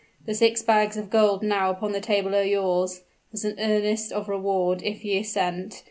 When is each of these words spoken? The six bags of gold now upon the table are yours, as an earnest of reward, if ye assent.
The 0.25 0.33
six 0.33 0.63
bags 0.63 0.97
of 0.97 1.11
gold 1.11 1.43
now 1.43 1.69
upon 1.69 1.91
the 1.91 2.01
table 2.01 2.33
are 2.33 2.41
yours, 2.41 3.01
as 3.31 3.45
an 3.45 3.59
earnest 3.59 4.11
of 4.11 4.27
reward, 4.27 4.81
if 4.81 5.05
ye 5.05 5.19
assent. 5.19 5.79